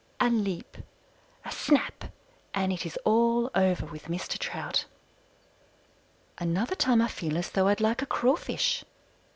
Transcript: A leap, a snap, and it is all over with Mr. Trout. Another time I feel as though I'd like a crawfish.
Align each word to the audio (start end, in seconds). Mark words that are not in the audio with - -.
A 0.19 0.31
leap, 0.31 0.77
a 1.45 1.51
snap, 1.51 2.05
and 2.55 2.73
it 2.73 2.87
is 2.87 2.97
all 3.05 3.51
over 3.53 3.85
with 3.85 4.05
Mr. 4.05 4.35
Trout. 4.39 4.85
Another 6.39 6.73
time 6.73 7.03
I 7.03 7.07
feel 7.07 7.37
as 7.37 7.51
though 7.51 7.67
I'd 7.67 7.79
like 7.81 8.01
a 8.01 8.07
crawfish. 8.07 8.83